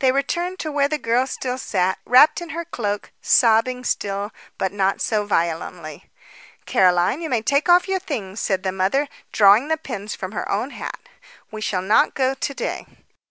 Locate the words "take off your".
7.42-8.00